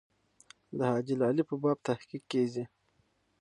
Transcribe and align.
د 0.77 0.79
حاجي 0.91 1.15
لالي 1.21 1.43
په 1.49 1.55
باب 1.61 1.77
تحقیق 1.87 2.23
کېږي. 2.31 2.63